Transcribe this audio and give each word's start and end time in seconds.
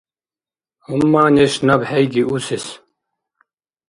Амма, 0.91 1.23
неш, 1.33 1.53
наб 1.65 1.81
хӀейги 1.89 2.23
усес. 2.33 2.65